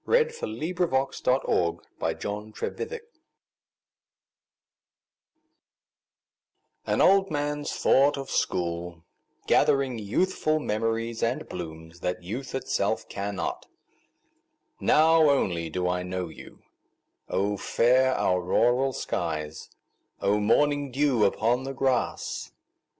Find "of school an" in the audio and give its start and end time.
1.45-7.01, 8.17-8.89